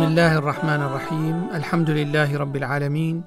[0.00, 1.50] بسم الله الرحمن الرحيم.
[1.54, 3.24] الحمد لله رب العالمين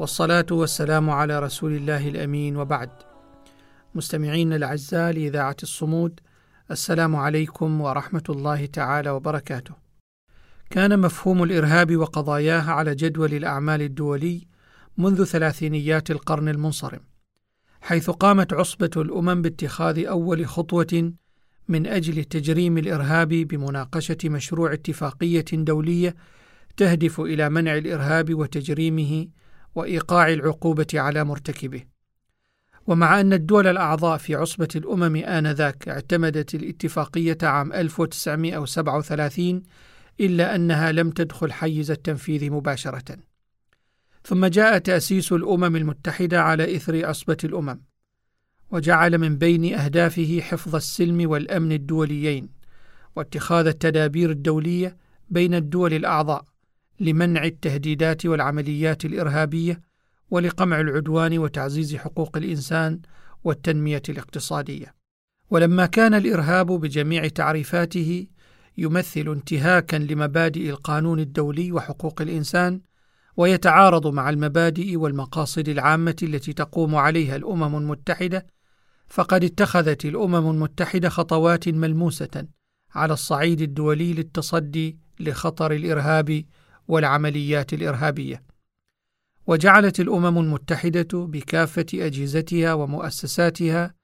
[0.00, 2.90] والصلاة والسلام على رسول الله الأمين وبعد.
[3.94, 6.20] مستمعين الأعزاء لإذاعة الصمود
[6.70, 9.74] السلام عليكم ورحمة الله تعالى وبركاته.
[10.70, 14.46] كان مفهوم الإرهاب وقضاياه على جدول الأعمال الدولي
[14.98, 17.00] منذ ثلاثينيات القرن المنصرم
[17.80, 21.12] حيث قامت عصبة الأمم باتخاذ أول خطوة
[21.68, 26.14] من أجل تجريم الإرهاب بمناقشة مشروع اتفاقية دولية
[26.76, 29.28] تهدف إلى منع الإرهاب وتجريمه
[29.74, 31.82] وإيقاع العقوبة على مرتكبه.
[32.86, 39.62] ومع أن الدول الأعضاء في عصبة الأمم آنذاك اعتمدت الاتفاقية عام 1937
[40.20, 43.16] إلا أنها لم تدخل حيز التنفيذ مباشرة.
[44.24, 47.80] ثم جاء تأسيس الأمم المتحدة على إثر عصبة الأمم.
[48.70, 52.48] وجعل من بين أهدافه حفظ السلم والأمن الدوليين
[53.16, 54.96] واتخاذ التدابير الدولية
[55.30, 56.44] بين الدول الأعضاء
[57.00, 59.80] لمنع التهديدات والعمليات الإرهابية
[60.30, 63.00] ولقمع العدوان وتعزيز حقوق الإنسان
[63.44, 64.94] والتنمية الاقتصادية.
[65.50, 68.26] ولما كان الإرهاب بجميع تعريفاته
[68.78, 72.80] يمثل انتهاكا لمبادئ القانون الدولي وحقوق الإنسان
[73.36, 78.46] ويتعارض مع المبادئ والمقاصد العامة التي تقوم عليها الأمم المتحدة
[79.08, 82.46] فقد اتخذت الأمم المتحدة خطوات ملموسة
[82.94, 86.44] على الصعيد الدولي للتصدي لخطر الإرهاب
[86.88, 88.42] والعمليات الإرهابية.
[89.46, 93.94] وجعلت الأمم المتحدة بكافة أجهزتها ومؤسساتها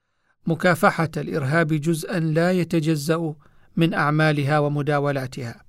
[0.46, 3.34] مكافحة الإرهاب جزءا لا يتجزأ
[3.76, 5.64] من أعمالها ومداولاتها.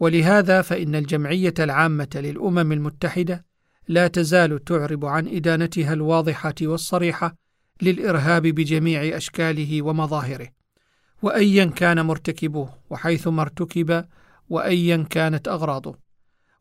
[0.00, 3.44] ولهذا فإن الجمعية العامة للأمم المتحدة
[3.88, 7.36] لا تزال تعرب عن إدانتها الواضحة والصريحة
[7.82, 10.48] للإرهاب بجميع أشكاله ومظاهره
[11.22, 14.04] وايا كان مرتكبه وحيثما ارتكب
[14.48, 15.98] وايا كانت أغراضه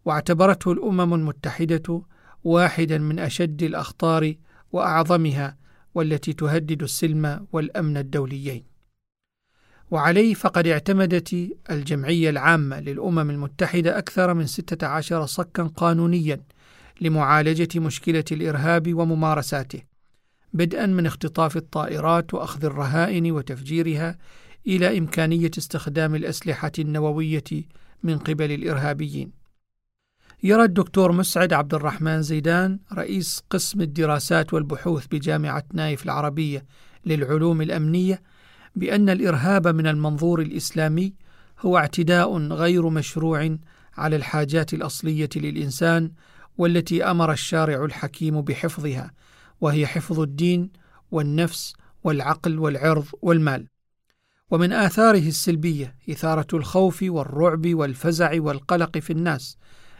[0.05, 2.01] واعتبرته الأمم المتحدة
[2.43, 4.33] واحدا من أشد الأخطار
[4.71, 5.57] وأعظمها
[5.95, 8.63] والتي تهدد السلم والأمن الدوليين.
[9.91, 16.43] وعليه فقد اعتمدت الجمعية العامة للأمم المتحدة أكثر من 16 صكا قانونيا
[17.01, 19.94] لمعالجة مشكلة الإرهاب وممارساته.
[20.55, 24.17] بدءا من اختطاف الطائرات وأخذ الرهائن وتفجيرها
[24.67, 27.43] إلى إمكانية استخدام الأسلحة النووية
[28.03, 29.31] من قبل الإرهابيين.
[30.43, 36.65] يرى الدكتور مسعد عبد الرحمن زيدان رئيس قسم الدراسات والبحوث بجامعة نايف العربية
[37.05, 38.21] للعلوم الأمنية
[38.75, 41.13] بأن الإرهاب من المنظور الإسلامي
[41.59, 43.57] هو اعتداء غير مشروع
[43.97, 46.11] على الحاجات الأصلية للإنسان
[46.57, 49.11] والتي أمر الشارع الحكيم بحفظها
[49.65, 50.71] وهي حفظ الدين
[51.11, 53.67] والنفس والعقل والعرض والمال
[54.51, 59.57] ومن آثاره السلبية إثارة الخوف والرعب والفزع والقلق في الناس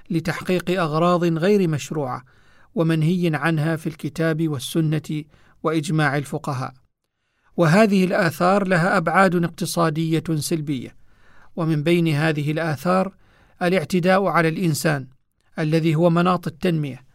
[0.09, 2.23] لتحقيق أغراض غير مشروعة
[2.75, 5.23] ومنهي عنها في الكتاب والسنة
[5.63, 6.73] وإجماع الفقهاء.
[7.57, 10.95] وهذه الآثار لها أبعاد اقتصادية سلبية،
[11.55, 13.15] ومن بين هذه الآثار
[13.61, 15.07] الاعتداء على الإنسان
[15.59, 17.05] الذي هو مناط التنمية،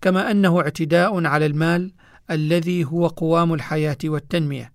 [0.00, 1.92] كما أنه اعتداء على المال
[2.30, 4.72] الذي هو قوام الحياة والتنمية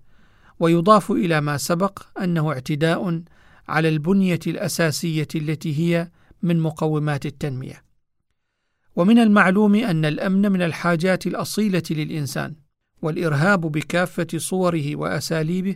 [0.60, 3.22] ويضاف إلى ما سبق أنه اعتداء
[3.68, 6.12] على البنية الأساسية التي هي
[6.44, 7.84] من مقومات التنمية.
[8.96, 12.56] ومن المعلوم أن الأمن من الحاجات الأصيلة للإنسان
[13.02, 15.76] والإرهاب بكافة صوره وأساليبه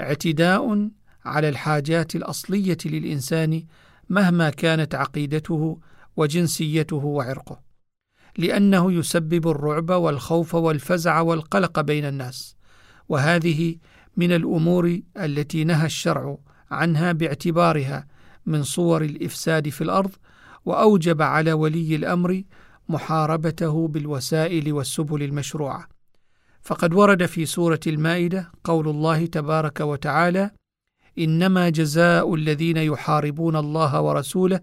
[0.00, 0.88] اعتداء
[1.24, 3.64] على الحاجات الأصلية للإنسان
[4.08, 5.80] مهما كانت عقيدته
[6.16, 7.67] وجنسيته وعرقه.
[8.38, 12.56] لأنه يسبب الرعب والخوف والفزع والقلق بين الناس.
[13.08, 13.76] وهذه
[14.16, 16.38] من الأمور التي نهى الشرع
[16.70, 18.06] عنها باعتبارها
[18.46, 20.10] من صور الإفساد في الأرض
[20.64, 22.42] وأوجب على ولي الأمر
[22.88, 25.88] محاربته بالوسائل والسبل المشروعة.
[26.62, 30.50] فقد ورد في سورة المائدة قول الله تبارك وتعالى
[31.18, 34.60] إنما جزاء الذين يحاربون الله ورسوله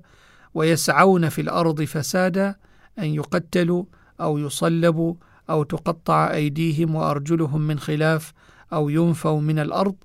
[0.54, 2.56] ويسعون في الأرض فسادا
[3.00, 3.84] أن يقتلوا
[4.22, 5.16] أو يصلبوا
[5.50, 8.34] أو تقطع أيديهم وأرجلهم من خلاف
[8.74, 9.96] أو ينفوا من الأرض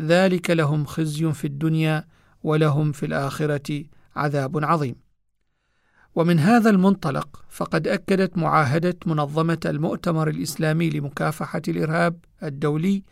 [0.00, 2.04] ذلك لهم خزي في الدنيا
[2.42, 3.84] ولهم في الآخرة
[4.16, 4.94] عذاب عظيم.
[6.14, 13.02] ومن هذا المنطلق فقد أكدت معاهدة منظمة المؤتمر الإسلامي لمكافحة الإرهاب الدولي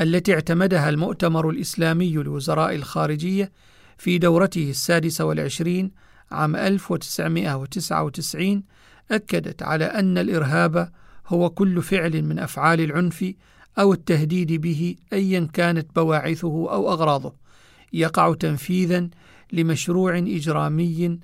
[0.00, 3.52] التي اعتمدها المؤتمر الإسلامي لوزراء الخارجية
[3.98, 5.90] في دورته السادسة والعشرين
[6.30, 8.62] عام 1999
[9.10, 10.92] أكدت على أن الإرهاب
[11.26, 13.32] هو كل فعل من أفعال العنف
[13.78, 17.34] أو التهديد به أيا كانت بواعثه أو أغراضه
[17.92, 19.08] يقع تنفيذا
[19.52, 21.18] لمشروع إجرامي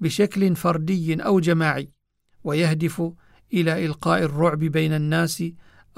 [0.00, 1.88] بشكل فردي أو جماعي
[2.44, 3.12] ويهدف
[3.54, 5.44] إلى إلقاء الرعب بين الناس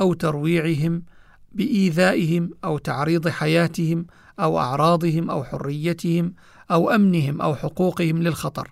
[0.00, 1.02] أو ترويعهم
[1.52, 4.06] بإيذائهم أو تعريض حياتهم
[4.40, 6.34] أو أعراضهم أو حريتهم
[6.70, 8.70] أو أمنهم أو حقوقهم للخطر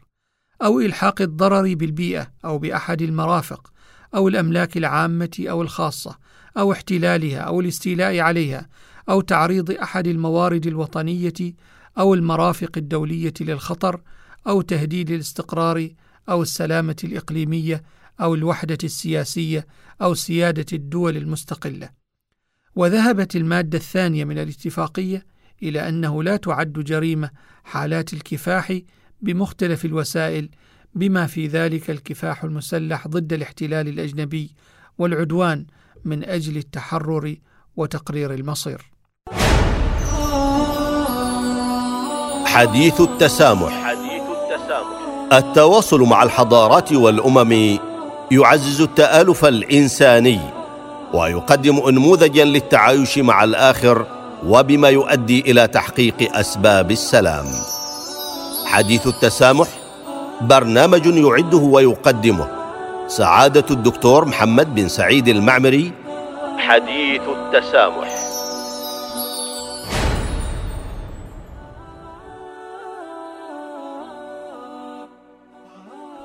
[0.62, 3.72] أو إلحاق الضرر بالبيئة أو بأحد المرافق
[4.14, 6.18] أو الأملاك العامة أو الخاصة
[6.58, 8.68] أو احتلالها أو الاستيلاء عليها
[9.08, 11.54] أو تعريض أحد الموارد الوطنية
[11.98, 14.00] أو المرافق الدولية للخطر
[14.46, 15.88] أو تهديد الاستقرار
[16.28, 17.82] أو السلامة الإقليمية
[18.20, 19.66] أو الوحدة السياسية
[20.02, 21.97] أو سيادة الدول المستقلة.
[22.78, 25.26] وذهبت المادة الثانية من الاتفاقية
[25.62, 27.30] إلى أنه لا تعد جريمة
[27.64, 28.78] حالات الكفاح
[29.20, 30.48] بمختلف الوسائل
[30.94, 34.50] بما في ذلك الكفاح المسلح ضد الاحتلال الأجنبي
[34.98, 35.66] والعدوان
[36.04, 37.36] من أجل التحرر
[37.76, 38.90] وتقرير المصير.
[42.46, 47.78] حديث التسامح حديث التسامح التواصل مع الحضارات والأمم
[48.30, 50.57] يعزز التآلف الإنساني
[51.14, 54.06] ويقدم انموذجا للتعايش مع الآخر
[54.46, 57.46] وبما يؤدي إلى تحقيق أسباب السلام.
[58.66, 59.68] حديث التسامح
[60.40, 62.48] برنامج يعده ويقدمه.
[63.06, 65.92] سعادة الدكتور محمد بن سعيد المعمري.
[66.58, 68.08] حديث التسامح.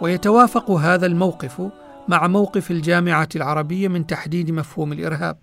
[0.01, 1.61] ويتوافق هذا الموقف
[2.07, 5.37] مع موقف الجامعة العربية من تحديد مفهوم الإرهاب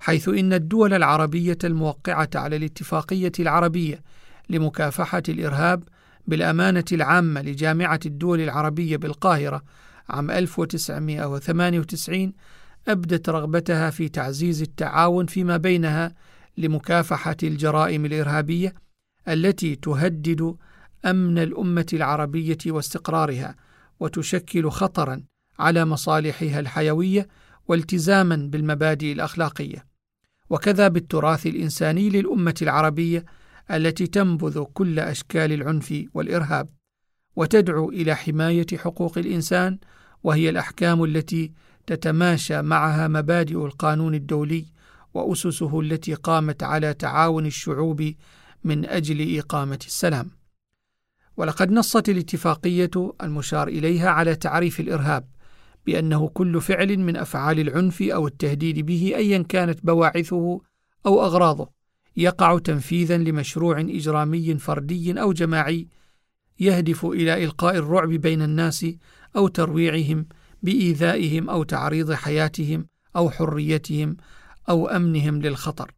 [0.00, 4.02] حيث إن الدول العربية الموقعة على الاتفاقية العربية
[4.50, 5.82] لمكافحة الإرهاب
[6.26, 9.62] بالأمانة العامة لجامعة الدول العربية بالقاهرة
[10.08, 12.32] عام 1998
[12.88, 16.14] أبدت رغبتها في تعزيز التعاون فيما بينها
[16.56, 18.74] لمكافحة الجرائم الإرهابية
[19.28, 20.56] التي تهدد
[21.06, 23.56] أمن الأمة العربية واستقرارها
[24.00, 25.22] وتشكل خطرا
[25.58, 27.28] على مصالحها الحيوية
[27.68, 29.86] والتزاما بالمبادئ الأخلاقية.
[30.50, 33.24] وكذا بالتراث الإنساني للأمة العربية
[33.70, 36.68] التي تنبذ كل أشكال العنف والإرهاب.
[37.36, 39.78] وتدعو إلى حماية حقوق الإنسان
[40.22, 41.52] وهي الأحكام التي
[41.86, 44.66] تتماشى معها مبادئ القانون الدولي
[45.14, 48.12] وأسسه التي قامت على تعاون الشعوب
[48.64, 50.30] من أجل إقامة السلام.
[51.36, 52.90] ولقد نصت الاتفاقية
[53.22, 55.31] المشار إليها على تعريف الإرهاب
[55.86, 60.60] بأنه كل فعل من أفعال العنف أو التهديد به ايا كانت بواعثه
[61.06, 61.70] أو أغراضه
[62.16, 65.88] يقع تنفيذا لمشروع إجرامي فردي أو جماعي
[66.60, 68.86] يهدف إلى إلقاء الرعب بين الناس
[69.36, 70.26] أو ترويعهم
[70.62, 72.86] بإيذائهم أو تعريض حياتهم
[73.16, 74.16] أو حريتهم
[74.68, 75.92] أو أمنهم للخطر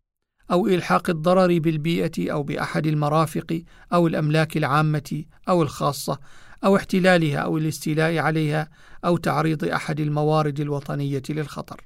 [0.50, 3.62] أو إلحاق الضرر بالبيئة أو بأحد المرافق
[3.92, 6.18] أو الأملاك العامة أو الخاصة
[6.64, 8.68] أو احتلالها أو الاستيلاء عليها
[9.04, 11.84] أو تعريض أحد الموارد الوطنية للخطر.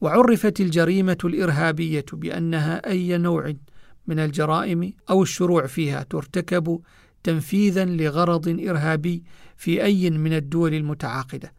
[0.00, 3.54] وعرفت الجريمة الإرهابية بأنها أي نوع
[4.06, 6.80] من الجرائم أو الشروع فيها ترتكب
[7.22, 9.24] تنفيذا لغرض إرهابي
[9.56, 11.52] في أي من الدول المتعاقدة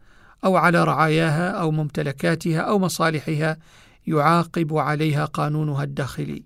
[0.44, 3.58] أو على رعاياها أو ممتلكاتها أو مصالحها
[4.06, 6.44] يعاقب عليها قانونها الداخلي.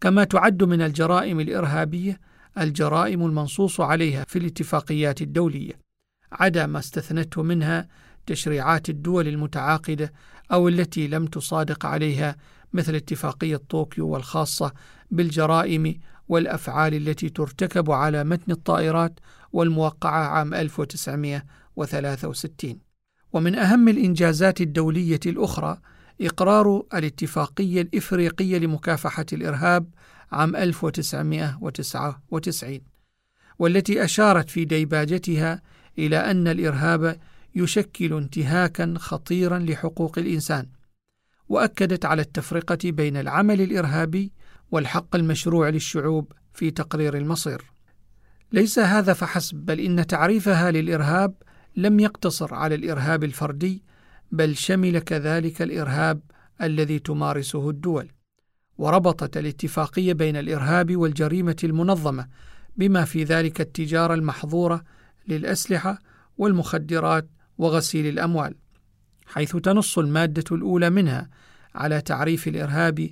[0.00, 2.20] كما تعد من الجرائم الإرهابية
[2.58, 5.72] الجرائم المنصوص عليها في الاتفاقيات الدولية
[6.32, 7.88] عدا ما استثنته منها
[8.26, 10.12] تشريعات الدول المتعاقدة
[10.52, 12.36] أو التي لم تصادق عليها
[12.72, 14.72] مثل اتفاقية طوكيو والخاصة
[15.10, 15.98] بالجرائم
[16.28, 19.20] والأفعال التي ترتكب على متن الطائرات
[19.52, 22.78] والموقعة عام 1963
[23.32, 25.78] ومن أهم الإنجازات الدولية الأخرى
[26.20, 29.86] إقرار الاتفاقية الإفريقية لمكافحة الإرهاب
[30.32, 32.80] عام 1999
[33.58, 35.62] والتي أشارت في ديباجتها
[35.98, 37.20] إلى أن الإرهاب
[37.54, 40.66] يشكل انتهاكا خطيرا لحقوق الإنسان
[41.48, 44.32] وأكدت على التفرقة بين العمل الإرهابي
[44.70, 47.62] والحق المشروع للشعوب في تقرير المصير.
[48.52, 51.34] ليس هذا فحسب بل إن تعريفها للإرهاب
[51.76, 53.82] لم يقتصر على الإرهاب الفردي
[54.32, 56.20] بل شمل كذلك الإرهاب
[56.62, 58.08] الذي تمارسه الدول.
[58.78, 62.26] وربطت الاتفاقية بين الإرهاب والجريمة المنظمة
[62.76, 64.84] بما في ذلك التجارة المحظورة
[65.28, 65.98] للأسلحة
[66.38, 67.28] والمخدرات
[67.58, 68.54] وغسيل الأموال
[69.26, 71.28] حيث تنص المادة الأولى منها
[71.74, 73.10] على تعريف الإرهاب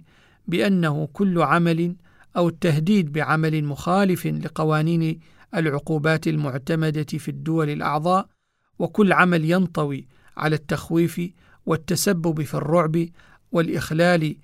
[0.48, 1.96] بأنه كل عمل
[2.36, 5.20] أو التهديد بعمل مخالف لقوانين
[5.54, 8.26] العقوبات المعتمدة في الدول الأعضاء
[8.78, 11.20] وكل عمل ينطوي على التخويف
[11.66, 13.06] والتسبب في الرعب
[13.52, 14.36] والإخلال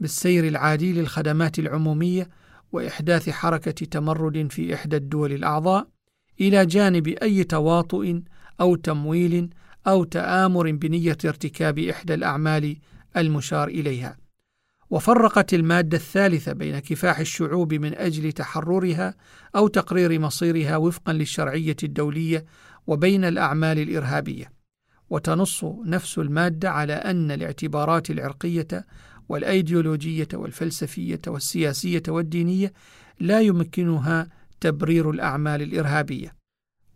[0.00, 2.28] بالسير العادي للخدمات العمومية
[2.72, 5.88] وإحداث حركة تمرد في إحدى الدول الأعضاء
[6.40, 8.20] إلى جانب أي تواطؤ
[8.60, 9.50] أو تمويل
[9.86, 12.76] أو تآمر بنية ارتكاب إحدى الأعمال
[13.16, 14.16] المشار إليها.
[14.90, 19.14] وفرقت المادة الثالثة بين كفاح الشعوب من أجل تحررها
[19.56, 22.44] أو تقرير مصيرها وفقا للشرعية الدولية
[22.86, 24.52] وبين الأعمال الإرهابية.
[25.10, 28.86] وتنص نفس المادة على أن الاعتبارات العرقية
[29.28, 32.72] والأيديولوجية والفلسفية والسياسية والدينية
[33.20, 34.28] لا يمكنها
[34.60, 36.34] تبرير الأعمال الإرهابية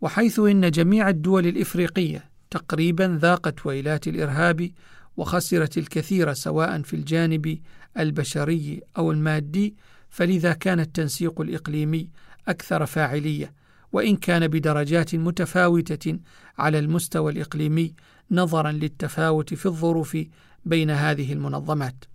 [0.01, 4.71] وحيث إن جميع الدول الإفريقية تقريبا ذاقت ويلات الإرهاب
[5.17, 7.59] وخسرت الكثير سواء في الجانب
[7.99, 9.75] البشري أو المادي
[10.09, 12.09] فلذا كان التنسيق الإقليمي
[12.47, 13.53] أكثر فاعلية
[13.91, 16.19] وإن كان بدرجات متفاوتة
[16.57, 17.93] على المستوى الإقليمي
[18.31, 20.17] نظرا للتفاوت في الظروف
[20.65, 22.12] بين هذه المنظمات.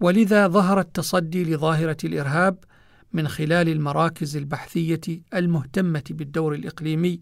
[0.00, 2.58] ولذا ظهر التصدي لظاهرة الإرهاب
[3.12, 5.00] من خلال المراكز البحثية
[5.34, 7.20] المهتمة بالدور الإقليمي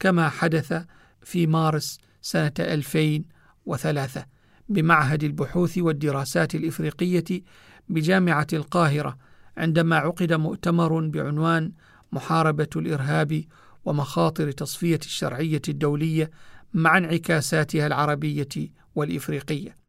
[0.00, 0.84] كما حدث
[1.22, 4.26] في مارس سنة 2003
[4.68, 7.42] بمعهد البحوث والدراسات الإفريقية
[7.88, 9.18] بجامعة القاهرة
[9.56, 11.72] عندما عقد مؤتمر بعنوان
[12.12, 13.44] محاربة الإرهاب
[13.84, 16.30] ومخاطر تصفية الشرعية الدولية
[16.74, 18.48] مع انعكاساتها العربية
[18.94, 19.81] والإفريقية.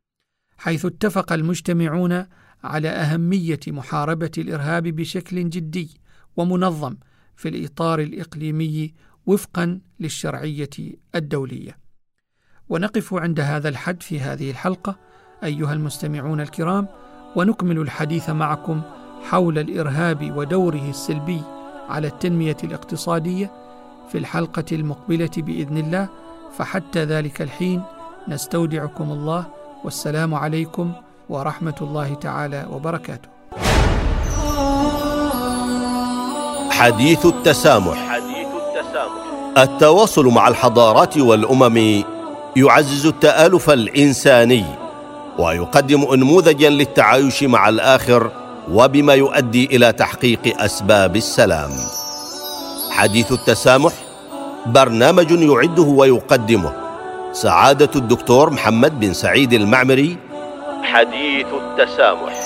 [0.64, 2.26] حيث اتفق المجتمعون
[2.64, 5.90] على أهمية محاربة الإرهاب بشكل جدي
[6.38, 6.96] ومنظم
[7.36, 8.94] في الإطار الإقليمي
[9.26, 10.70] وفقا للشرعية
[11.16, 11.78] الدولية.
[12.70, 15.00] ونقف عند هذا الحد في هذه الحلقة
[15.44, 16.88] أيها المستمعون الكرام
[17.36, 18.82] ونكمل الحديث معكم
[19.24, 21.42] حول الإرهاب ودوره السلبي
[21.90, 23.52] على التنمية الاقتصادية
[24.12, 26.10] في الحلقة المقبلة بإذن الله.
[26.58, 27.84] فحتى ذلك الحين
[28.28, 30.92] نستودعكم الله والسلام عليكم
[31.30, 33.30] ورحمة الله تعالى وبركاته.
[36.72, 37.98] حديث التسامح.
[38.10, 42.04] حديث التسامح التواصل مع الحضارات والأمم
[42.56, 44.66] يعزز التآلف الإنساني
[45.40, 48.32] ويقدم انموذجا للتعايش مع الآخر
[48.72, 51.72] وبما يؤدي إلى تحقيق أسباب السلام.
[52.92, 53.94] حديث التسامح
[54.66, 56.83] برنامج يعده ويقدمه
[57.34, 60.18] سعادة الدكتور محمد بن سعيد المعمري.
[60.84, 62.43] حديث التسامح.